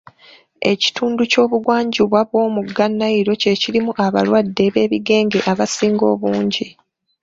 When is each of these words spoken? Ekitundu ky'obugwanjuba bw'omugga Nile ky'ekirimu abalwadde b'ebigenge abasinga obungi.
Ekitundu 0.71 1.21
ky'obugwanjuba 1.31 2.19
bw'omugga 2.29 2.85
Nile 2.99 3.33
ky'ekirimu 3.41 3.91
abalwadde 4.05 4.65
b'ebigenge 4.73 5.39
abasinga 5.51 6.03
obungi. 6.13 6.67